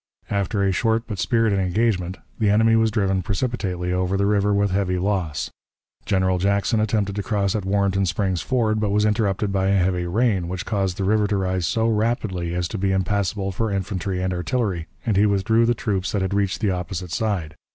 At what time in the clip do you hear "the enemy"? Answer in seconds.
2.39-2.75